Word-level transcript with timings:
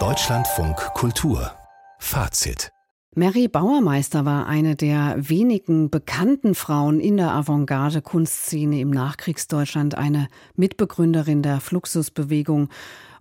Deutschlandfunk 0.00 0.76
Kultur 0.94 1.52
Fazit 2.00 2.72
Mary 3.14 3.46
Bauermeister 3.46 4.24
war 4.24 4.48
eine 4.48 4.74
der 4.74 5.14
wenigen 5.16 5.90
bekannten 5.90 6.56
Frauen 6.56 6.98
in 6.98 7.16
der 7.16 7.30
Avantgarde-Kunstszene 7.30 8.80
im 8.80 8.90
Nachkriegsdeutschland, 8.90 9.96
eine 9.96 10.26
Mitbegründerin 10.56 11.42
der 11.42 11.60
Fluxusbewegung. 11.60 12.68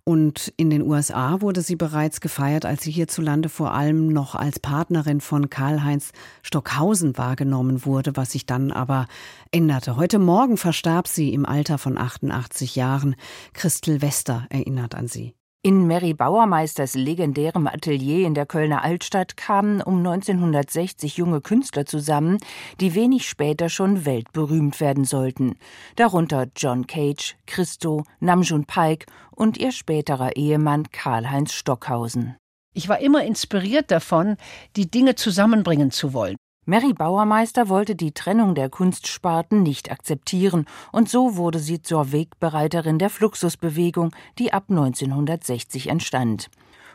Und 0.06 0.54
in 0.58 0.70
den 0.70 0.82
USA 0.82 1.40
wurde 1.40 1.62
sie 1.62 1.78
bereits 1.78 2.20
gefeiert, 2.20 2.66
als 2.66 2.84
sie 2.84 2.92
hierzulande 2.92 3.48
vor 3.48 3.74
allem 3.74 4.08
noch 4.08 4.36
als 4.36 4.60
Partnerin 4.60 5.22
von 5.22 5.50
Karl-Heinz 5.50 6.12
Stockhausen 6.42 7.18
wahrgenommen 7.18 7.86
wurde, 7.86 8.18
was 8.18 8.34
sich 8.34 8.46
dann 8.46 8.74
aber 8.74 9.08
änderte. 9.52 9.96
Heute 9.96 10.20
Morgen 10.20 10.58
verstarb 10.58 11.08
sie 11.08 11.34
im 11.34 11.46
Alter 11.46 11.78
von 11.78 11.98
88 11.98 12.76
Jahren. 12.76 13.16
Christel 13.54 14.02
Wester 14.02 14.46
erinnert 14.50 14.94
an 14.94 15.08
sie. 15.08 15.36
In 15.66 15.88
Mary 15.88 16.14
Bauermeisters 16.14 16.94
legendärem 16.94 17.68
Atelier 17.68 18.28
in 18.28 18.34
der 18.34 18.46
Kölner 18.46 18.84
Altstadt 18.84 19.38
kamen 19.38 19.82
um 19.82 20.00
1960 20.00 21.16
junge 21.16 21.40
Künstler 21.40 21.86
zusammen, 21.86 22.40
die 22.82 22.96
wenig 22.96 23.30
später 23.30 23.70
schon 23.70 24.04
weltberühmt 24.04 24.82
werden 24.82 25.06
sollten. 25.06 25.56
Darunter 25.96 26.48
John 26.58 26.86
Cage, 26.86 27.38
Christo, 27.46 28.04
Namjoon 28.20 28.66
Paik 28.66 29.06
und 29.32 29.58
ihr 29.58 29.72
späterer 29.72 30.36
Ehemann 30.36 30.92
Karl-Heinz 30.92 31.54
Stockhausen. 31.54 32.36
Ich 32.74 32.90
war 32.90 33.00
immer 33.00 33.24
inspiriert 33.24 33.90
davon, 33.90 34.36
die 34.76 34.92
Dinge 34.92 35.16
zusammenbringen 35.16 35.92
zu 35.92 36.12
wollen. 36.12 36.36
Mary 36.66 36.94
Bauermeister 36.94 37.68
wollte 37.68 37.94
die 37.94 38.14
Trennung 38.14 38.56
der 38.56 38.70
Kunstsparten 38.70 39.64
nicht 39.64 39.92
akzeptieren, 39.92 40.66
und 40.94 41.10
so 41.10 41.36
wurde 41.36 41.60
sie 41.60 41.82
zur 41.82 42.14
Wegbereiterin 42.14 43.00
der 43.00 43.10
Fluxusbewegung, 43.10 44.16
die 44.40 44.54
ab 44.54 44.66
1960 44.70 45.88
entstand. 45.88 46.50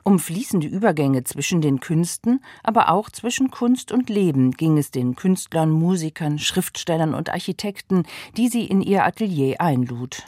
Um 0.04 0.18
fließende 0.18 0.66
Übergänge 0.66 1.22
zwischen 1.24 1.60
den 1.60 1.80
Künsten, 1.80 2.42
aber 2.62 2.91
auch 2.91 3.10
zwischen 3.10 3.50
Kunst 3.50 3.92
und 3.92 4.08
Leben 4.08 4.52
ging 4.52 4.78
es 4.78 4.91
den 4.91 5.16
Künstlern, 5.16 5.70
Musikern, 5.70 6.38
Schriftstellern 6.38 7.12
und 7.12 7.28
Architekten, 7.28 8.05
die 8.38 8.48
sie 8.48 8.64
in 8.64 8.80
ihr 8.80 9.05
Atelier 9.05 9.60
einlud. 9.60 10.25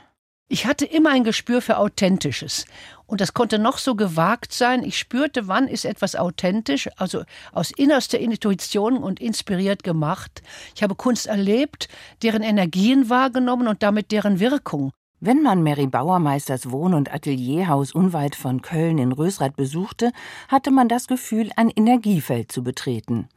Ich 0.52 0.66
hatte 0.66 0.84
immer 0.84 1.10
ein 1.10 1.22
Gespür 1.22 1.62
für 1.62 1.78
Authentisches. 1.78 2.66
Und 3.06 3.20
das 3.20 3.34
konnte 3.34 3.60
noch 3.60 3.78
so 3.78 3.94
gewagt 3.94 4.52
sein. 4.52 4.82
Ich 4.82 4.98
spürte, 4.98 5.46
wann 5.46 5.68
ist 5.68 5.84
etwas 5.84 6.16
authentisch, 6.16 6.88
also 6.96 7.22
aus 7.52 7.70
innerster 7.70 8.18
Intuition 8.18 8.96
und 8.96 9.20
inspiriert 9.20 9.84
gemacht. 9.84 10.42
Ich 10.74 10.82
habe 10.82 10.96
Kunst 10.96 11.28
erlebt, 11.28 11.88
deren 12.24 12.42
Energien 12.42 13.08
wahrgenommen 13.08 13.68
und 13.68 13.84
damit 13.84 14.10
deren 14.10 14.40
Wirkung. 14.40 14.90
Wenn 15.20 15.40
man 15.44 15.62
Mary 15.62 15.86
Bauermeisters 15.86 16.72
Wohn- 16.72 16.94
und 16.94 17.14
Atelierhaus 17.14 17.92
unweit 17.92 18.34
von 18.34 18.60
Köln 18.60 18.98
in 18.98 19.12
Rösrath 19.12 19.54
besuchte, 19.54 20.10
hatte 20.48 20.72
man 20.72 20.88
das 20.88 21.06
Gefühl, 21.06 21.50
ein 21.54 21.70
Energiefeld 21.70 22.50
zu 22.50 22.64
betreten. 22.64 23.28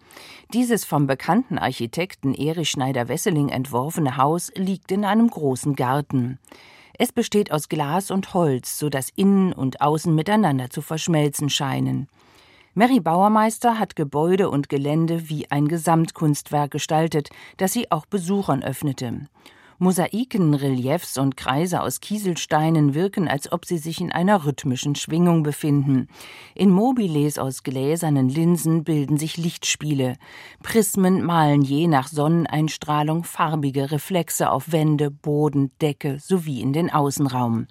Dieses 0.51 0.83
vom 0.83 1.05
bekannten 1.05 1.59
Architekten 1.59 2.33
Erich 2.33 2.71
Schneider-Wesseling 2.71 3.49
entworfene 3.49 4.17
Haus 4.17 4.51
liegt 4.55 4.91
in 4.91 5.05
einem 5.05 5.29
großen 5.29 5.75
Garten. 5.75 6.39
Es 6.97 7.11
besteht 7.11 7.51
aus 7.51 7.69
Glas 7.69 8.11
und 8.11 8.33
Holz, 8.33 8.77
so 8.77 8.89
dass 8.89 9.09
innen 9.15 9.51
und 9.51 9.81
außen 9.81 10.13
miteinander 10.13 10.69
zu 10.69 10.81
verschmelzen 10.81 11.49
scheinen. 11.49 12.07
Mary 12.75 12.99
Bauermeister 12.99 13.79
hat 13.79 13.95
Gebäude 13.95 14.49
und 14.49 14.69
Gelände 14.69 15.29
wie 15.29 15.49
ein 15.51 15.67
Gesamtkunstwerk 15.67 16.71
gestaltet, 16.71 17.29
das 17.57 17.73
sie 17.73 17.91
auch 17.91 18.05
Besuchern 18.05 18.63
öffnete. 18.63 19.27
Mosaiken, 19.83 20.53
Reliefs 20.53 21.17
und 21.17 21.35
Kreise 21.35 21.81
aus 21.81 21.99
Kieselsteinen 21.99 22.93
wirken, 22.93 23.27
als 23.27 23.51
ob 23.51 23.65
sie 23.65 23.77
sich 23.77 23.99
in 23.99 24.13
einer 24.13 24.45
rhythmischen 24.45 24.95
Schwingung 24.95 25.43
befinden. 25.43 26.07
In 26.55 26.69
Mobiles 26.69 27.37
aus 27.37 27.63
gläsernen 27.63 28.29
Linsen 28.29 28.85
bilden 28.85 29.17
sich 29.17 29.35
Lichtspiele. 29.35 30.15
Prismen 30.63 31.21
malen 31.21 31.63
je 31.63 31.87
nach 31.87 32.07
Sonneneinstrahlung 32.07 33.25
farbige 33.25 33.91
Reflexe 33.91 34.51
auf 34.51 34.71
Wände, 34.71 35.11
Boden, 35.11 35.71
Decke 35.81 36.17
sowie 36.17 36.61
in 36.61 36.71
den 36.71 36.89
Außenraum. 36.89 37.67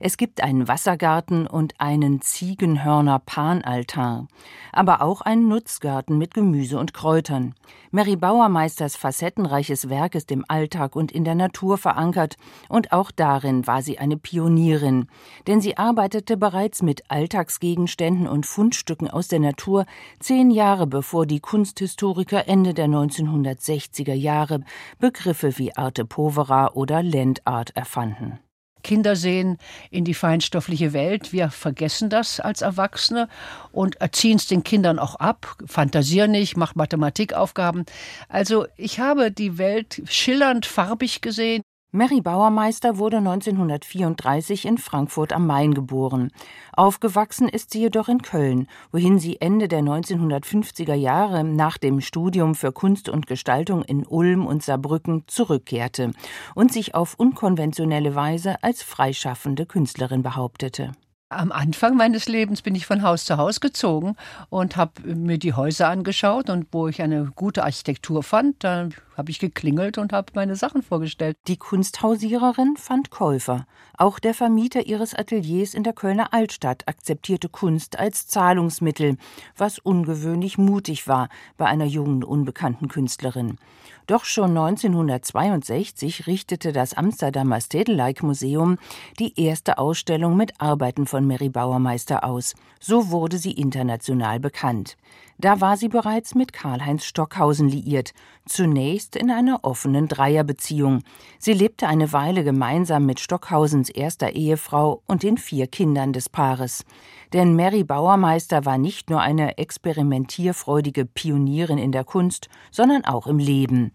Es 0.00 0.16
gibt 0.16 0.44
einen 0.44 0.68
Wassergarten 0.68 1.48
und 1.48 1.80
einen 1.80 2.20
Ziegenhörner-Panaltar, 2.20 4.28
aber 4.72 5.02
auch 5.02 5.22
einen 5.22 5.48
Nutzgarten 5.48 6.18
mit 6.18 6.34
Gemüse 6.34 6.78
und 6.78 6.94
Kräutern. 6.94 7.56
Mary 7.90 8.14
Bauermeisters 8.14 8.94
facettenreiches 8.94 9.88
Werk 9.88 10.14
ist 10.14 10.30
im 10.30 10.44
Alltag 10.46 10.94
und 10.94 11.10
in 11.10 11.24
der 11.24 11.34
Natur 11.34 11.78
verankert, 11.78 12.36
und 12.68 12.92
auch 12.92 13.10
darin 13.10 13.66
war 13.66 13.82
sie 13.82 13.98
eine 13.98 14.16
Pionierin, 14.16 15.08
denn 15.48 15.60
sie 15.60 15.76
arbeitete 15.76 16.36
bereits 16.36 16.80
mit 16.82 17.10
Alltagsgegenständen 17.10 18.28
und 18.28 18.46
Fundstücken 18.46 19.10
aus 19.10 19.26
der 19.26 19.40
Natur 19.40 19.84
zehn 20.20 20.52
Jahre 20.52 20.86
bevor 20.86 21.26
die 21.26 21.40
Kunsthistoriker 21.40 22.46
Ende 22.46 22.72
der 22.72 22.86
1960er 22.86 24.14
Jahre 24.14 24.60
Begriffe 25.00 25.58
wie 25.58 25.76
Arte 25.76 26.04
Povera 26.04 26.70
oder 26.72 27.02
Landart 27.02 27.74
erfanden. 27.74 28.38
Kinder 28.82 29.16
sehen 29.16 29.58
in 29.90 30.04
die 30.04 30.14
feinstoffliche 30.14 30.92
Welt. 30.92 31.32
Wir 31.32 31.50
vergessen 31.50 32.10
das 32.10 32.40
als 32.40 32.62
Erwachsene 32.62 33.28
und 33.72 34.00
erziehen 34.00 34.36
es 34.36 34.46
den 34.46 34.64
Kindern 34.64 34.98
auch 34.98 35.16
ab. 35.16 35.56
Fantasieren 35.66 36.30
nicht, 36.30 36.56
macht 36.56 36.76
Mathematikaufgaben. 36.76 37.84
Also 38.28 38.66
ich 38.76 39.00
habe 39.00 39.30
die 39.30 39.58
Welt 39.58 40.02
schillernd 40.06 40.66
farbig 40.66 41.20
gesehen. 41.20 41.62
Mary 41.90 42.20
Bauermeister 42.20 42.98
wurde 42.98 43.16
1934 43.16 44.66
in 44.66 44.76
Frankfurt 44.76 45.32
am 45.32 45.46
Main 45.46 45.72
geboren. 45.72 46.30
Aufgewachsen 46.74 47.48
ist 47.48 47.70
sie 47.70 47.80
jedoch 47.80 48.10
in 48.10 48.20
Köln, 48.20 48.68
wohin 48.92 49.18
sie 49.18 49.40
Ende 49.40 49.68
der 49.68 49.80
1950er 49.80 50.92
Jahre 50.92 51.44
nach 51.44 51.78
dem 51.78 52.02
Studium 52.02 52.54
für 52.54 52.72
Kunst 52.72 53.08
und 53.08 53.26
Gestaltung 53.26 53.84
in 53.84 54.04
Ulm 54.04 54.46
und 54.46 54.62
Saarbrücken 54.62 55.24
zurückkehrte 55.28 56.12
und 56.54 56.74
sich 56.74 56.94
auf 56.94 57.14
unkonventionelle 57.14 58.14
Weise 58.14 58.62
als 58.62 58.82
freischaffende 58.82 59.64
Künstlerin 59.64 60.22
behauptete. 60.22 60.92
Am 61.30 61.52
Anfang 61.52 61.96
meines 61.96 62.28
Lebens 62.28 62.60
bin 62.60 62.74
ich 62.74 62.84
von 62.84 63.02
Haus 63.02 63.24
zu 63.24 63.38
Haus 63.38 63.60
gezogen 63.60 64.14
und 64.50 64.76
habe 64.76 65.14
mir 65.14 65.38
die 65.38 65.54
Häuser 65.54 65.88
angeschaut 65.88 66.50
und 66.50 66.66
wo 66.70 66.88
ich 66.88 67.00
eine 67.00 67.32
gute 67.34 67.64
Architektur 67.64 68.22
fand, 68.22 68.62
dann 68.62 68.94
habe 69.18 69.32
ich 69.32 69.40
geklingelt 69.40 69.98
und 69.98 70.12
habe 70.12 70.32
meine 70.34 70.54
Sachen 70.54 70.82
vorgestellt. 70.82 71.36
Die 71.48 71.56
Kunsthausiererin 71.56 72.76
fand 72.76 73.10
Käufer. 73.10 73.66
Auch 73.96 74.20
der 74.20 74.32
Vermieter 74.32 74.86
ihres 74.86 75.12
Ateliers 75.12 75.74
in 75.74 75.82
der 75.82 75.92
Kölner 75.92 76.32
Altstadt 76.32 76.86
akzeptierte 76.86 77.48
Kunst 77.48 77.98
als 77.98 78.28
Zahlungsmittel, 78.28 79.16
was 79.56 79.80
ungewöhnlich 79.80 80.56
mutig 80.56 81.08
war 81.08 81.28
bei 81.56 81.66
einer 81.66 81.84
jungen, 81.84 82.22
unbekannten 82.22 82.86
Künstlerin. 82.86 83.58
Doch 84.06 84.24
schon 84.24 84.56
1962 84.56 86.26
richtete 86.26 86.72
das 86.72 86.94
Amsterdamer 86.94 87.60
Stedelijk 87.60 88.22
Museum 88.22 88.78
die 89.18 89.38
erste 89.38 89.76
Ausstellung 89.76 90.36
mit 90.36 90.60
Arbeiten 90.60 91.06
von 91.06 91.26
Mary 91.26 91.50
Bauermeister 91.50 92.24
aus. 92.24 92.54
So 92.80 93.10
wurde 93.10 93.36
sie 93.36 93.52
international 93.52 94.40
bekannt. 94.40 94.96
Da 95.40 95.60
war 95.60 95.76
sie 95.76 95.88
bereits 95.88 96.34
mit 96.34 96.52
Karl-Heinz 96.52 97.04
Stockhausen 97.04 97.68
liiert, 97.68 98.12
zunächst 98.46 99.07
in 99.16 99.30
einer 99.30 99.64
offenen 99.64 100.08
Dreierbeziehung. 100.08 101.02
Sie 101.38 101.52
lebte 101.52 101.86
eine 101.86 102.12
Weile 102.12 102.44
gemeinsam 102.44 103.06
mit 103.06 103.20
Stockhausens 103.20 103.90
erster 103.90 104.32
Ehefrau 104.32 105.02
und 105.06 105.22
den 105.22 105.36
vier 105.36 105.66
Kindern 105.66 106.12
des 106.12 106.28
Paares. 106.28 106.84
Denn 107.32 107.56
Mary 107.56 107.84
Bauermeister 107.84 108.64
war 108.64 108.78
nicht 108.78 109.10
nur 109.10 109.20
eine 109.20 109.58
experimentierfreudige 109.58 111.04
Pionierin 111.04 111.78
in 111.78 111.92
der 111.92 112.04
Kunst, 112.04 112.48
sondern 112.70 113.04
auch 113.04 113.26
im 113.26 113.38
Leben. 113.38 113.92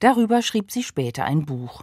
Darüber 0.00 0.42
schrieb 0.42 0.70
sie 0.72 0.82
später 0.82 1.24
ein 1.24 1.44
Buch. 1.44 1.82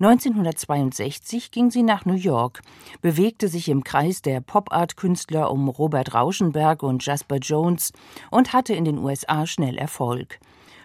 1962 0.00 1.50
ging 1.50 1.72
sie 1.72 1.82
nach 1.82 2.04
New 2.04 2.14
York, 2.14 2.62
bewegte 3.02 3.48
sich 3.48 3.68
im 3.68 3.82
Kreis 3.82 4.22
der 4.22 4.40
Pop-Art-Künstler 4.40 5.50
um 5.50 5.68
Robert 5.68 6.14
Rauschenberg 6.14 6.84
und 6.84 7.04
Jasper 7.04 7.38
Jones 7.38 7.92
und 8.30 8.52
hatte 8.52 8.74
in 8.74 8.84
den 8.84 8.98
USA 8.98 9.44
schnell 9.44 9.76
Erfolg. 9.76 10.38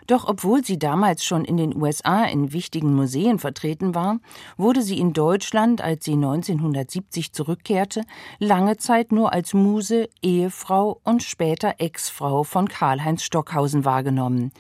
Doch 0.08 0.28
obwohl 0.28 0.64
sie 0.64 0.78
damals 0.78 1.24
schon 1.24 1.46
in 1.46 1.58
den 1.58 1.76
USA 1.76 2.26
in 2.26 2.52
wichtigen 2.52 2.94
Museen 2.94 3.40
vertreten 3.40 3.96
war, 3.96 4.20
wurde 4.58 4.82
sie 4.82 5.00
in 5.00 5.14
Deutschland, 5.14 5.82
als 5.82 6.06
sie 6.06 6.14
1970 6.14 7.34
zurückkehrte, 7.34 8.04
lange 8.40 8.78
Zeit 8.78 9.12
nur 9.12 9.32
als 9.32 9.54
Muse, 9.54 10.10
Ehefrau 10.22 11.00
und 11.04 11.24
später 11.24 11.76
Ex-Frau 11.78 12.44
von 12.44 12.68
Karl-Heinz 12.68 13.24
Stockhausen 13.24 13.86
wahrgenommen. 13.86 14.52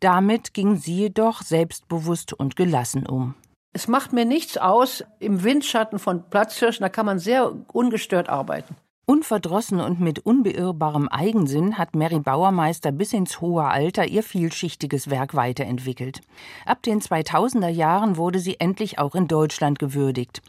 Damit 0.00 0.54
ging 0.54 0.76
sie 0.76 0.96
jedoch 0.96 1.42
selbstbewusst 1.42 2.32
und 2.32 2.56
gelassen 2.56 3.06
um. 3.06 3.34
Es 3.72 3.86
macht 3.86 4.12
mir 4.12 4.24
nichts 4.24 4.58
aus 4.58 5.04
im 5.20 5.44
Windschatten 5.44 5.98
von 5.98 6.28
Platzhirschen, 6.28 6.82
da 6.82 6.88
kann 6.88 7.06
man 7.06 7.18
sehr 7.18 7.52
ungestört 7.72 8.28
arbeiten. 8.28 8.76
Unverdrossen 9.10 9.80
und 9.80 9.98
mit 9.98 10.20
unbeirrbarem 10.20 11.08
Eigensinn 11.08 11.78
hat 11.78 11.96
Mary 11.96 12.20
Bauermeister 12.20 12.92
bis 12.92 13.12
ins 13.12 13.40
hohe 13.40 13.64
Alter 13.64 14.06
ihr 14.06 14.22
vielschichtiges 14.22 15.10
Werk 15.10 15.34
weiterentwickelt. 15.34 16.20
Ab 16.64 16.84
den 16.84 17.00
2000er 17.00 17.70
Jahren 17.70 18.16
wurde 18.16 18.38
sie 18.38 18.60
endlich 18.60 19.00
auch 19.00 19.16
in 19.16 19.26
Deutschland 19.26 19.80
gewürdigt. 19.80 20.42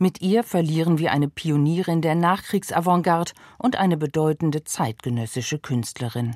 Mit 0.00 0.22
ihr 0.22 0.42
verlieren 0.42 0.98
wir 0.98 1.12
eine 1.12 1.28
Pionierin 1.28 2.02
der 2.02 2.16
Nachkriegsavantgarde 2.16 3.30
und 3.58 3.76
eine 3.76 3.96
bedeutende 3.96 4.64
zeitgenössische 4.64 5.60
Künstlerin. 5.60 6.34